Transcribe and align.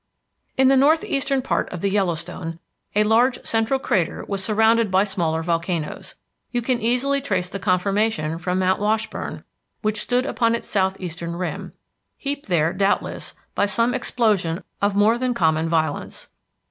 In 0.57 0.67
the 0.67 0.75
northeastern 0.75 1.43
part 1.43 1.69
of 1.71 1.81
the 1.81 1.89
Yellowstone 1.91 2.57
a 2.95 3.03
large 3.03 3.45
central 3.45 3.79
crater 3.79 4.25
was 4.27 4.43
surrounded 4.43 4.89
by 4.89 5.03
smaller 5.03 5.43
volcanoes. 5.43 6.15
You 6.51 6.63
can 6.63 6.81
easily 6.81 7.21
trace 7.21 7.47
the 7.49 7.59
conformation 7.59 8.39
from 8.39 8.57
Mount 8.57 8.79
Washburn 8.81 9.43
which 9.83 10.01
stood 10.01 10.25
upon 10.25 10.55
its 10.55 10.67
southeastern 10.67 11.35
rim, 11.35 11.73
heaped 12.17 12.47
there, 12.49 12.73
doubtless, 12.73 13.35
by 13.53 13.67
some 13.67 13.93
explosion 13.93 14.63
of 14.81 14.95
more 14.95 15.19
than 15.19 15.35
common 15.35 15.69
violence. 15.69 16.29